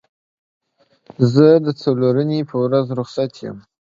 زه 1.33 1.47
د 1.65 1.67
څلورنۍ 1.81 2.39
په 2.49 2.55
ورځ 2.63 2.85
روخصت 2.99 3.31
یم 3.43 3.57